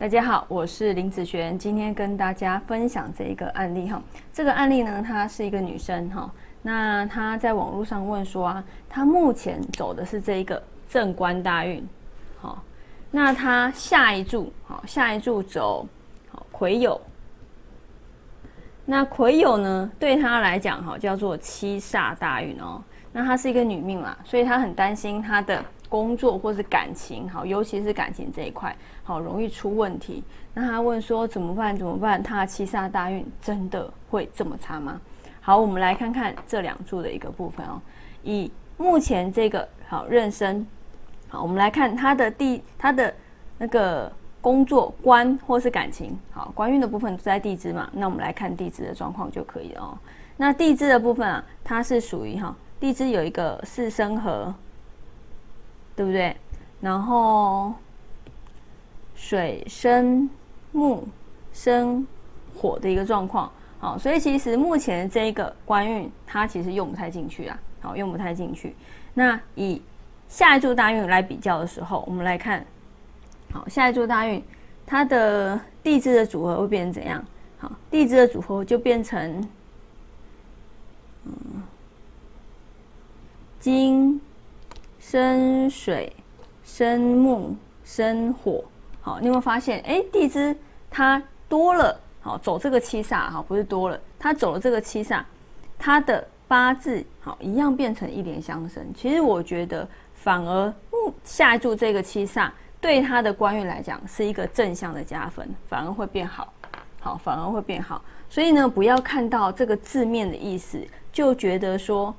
[0.00, 4.02] 大家好，我是林子璇，今天跟大家分享这一个案例哈。
[4.32, 11.86] 这个案例呢，她是一个女生哈，那她在网络上问说啊，她目前走的是这一个正官大运，
[12.38, 12.64] 好，
[13.10, 15.86] 那她下一柱好，下一柱走
[16.30, 16.98] 好癸酉，
[18.86, 22.82] 那癸酉呢，对她来讲哈，叫做七煞大运哦。
[23.12, 25.62] 那她是一个女命嘛，所以她很担心她的。
[25.90, 30.22] 工作或是感情，好，尤其是感情这一块，好容易出问题。
[30.54, 31.76] 那他问说怎么办？
[31.76, 32.22] 怎么办？
[32.22, 35.00] 他七煞大运真的会这么差吗？
[35.40, 37.82] 好，我们来看看这两柱的一个部分哦。
[38.22, 40.64] 以目前这个好妊娠，
[41.28, 43.12] 好，我们来看他的地，他的
[43.58, 47.90] 那个工作官或是感情，好，官运的部分在地支嘛。
[47.92, 49.98] 那我们来看地支的状况就可以了哦。
[50.36, 54.54] 那地支的部分啊，它是属于哈，地支有一个四生合。
[56.00, 56.34] 对不对？
[56.80, 57.74] 然后
[59.14, 60.30] 水生
[60.72, 61.06] 木
[61.52, 62.06] 生
[62.56, 68.74] 火的一个状况，好，所以其实目前这个官运它其实用不太进去啊，好，用不太进去。
[69.12, 69.82] 那以
[70.26, 72.64] 下一柱大运来比较的时候，我们来看，
[73.52, 74.42] 好，下一柱大运
[74.86, 77.22] 它的地支的组合会变成怎样？
[77.58, 79.46] 好，地支的组合就变成
[81.26, 81.62] 嗯
[83.58, 84.18] 金。
[85.10, 86.12] 生水，
[86.62, 88.62] 生木，生火，
[89.00, 89.80] 好，你有没有发现？
[89.80, 90.56] 哎，地支
[90.88, 95.20] 它多了，好，走这个七煞，哈，不是多了，它走了这个七煞，
[95.76, 98.86] 它的八字好一样变成一点相生。
[98.94, 100.72] 其实我觉得，反而
[101.24, 102.48] 下注这个七煞
[102.80, 106.52] 对他的官运来讲是一个正向的加分，反而会变好，
[107.00, 108.00] 好，反而会变好。
[108.28, 110.80] 所以呢，不要看到这个字面的意思
[111.12, 112.14] 就觉得说，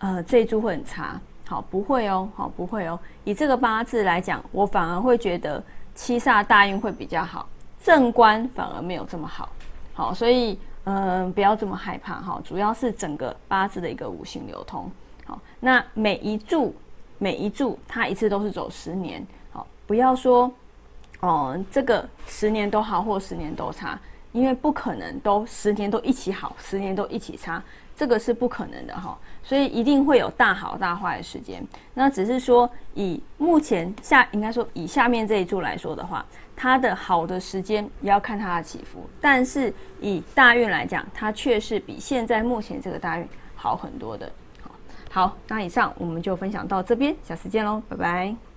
[0.00, 1.18] 呃，这一注会很差。
[1.48, 2.98] 好，不会哦，好，不会哦。
[3.24, 5.62] 以这个八字来讲，我反而会觉得
[5.94, 7.48] 七煞大运会比较好，
[7.80, 9.48] 正官反而没有这么好。
[9.94, 12.40] 好，所以嗯，不要这么害怕哈。
[12.44, 14.90] 主要是整个八字的一个五行流通。
[15.24, 16.74] 好，那每一柱
[17.18, 19.24] 每一柱它一次都是走十年。
[19.52, 20.52] 好，不要说
[21.20, 23.98] 哦，这个十年都好或十年都差，
[24.32, 27.62] 因为不可能都十年都一起好，十年都一起差。
[27.98, 31.66] 这个是不可能的哈，所以一定会有大好大坏的时间。
[31.94, 36.22] 那只是说，以目前下应该说以下面这一柱来说的话，
[36.54, 39.08] 它的好的时间也要看它的起伏。
[39.18, 44.30] 但是以大运来讲，它却是比现在目前这个大运好很多的。
[45.10, 48.55] 好，那以上我们就分享到这边，下次见喽，拜拜。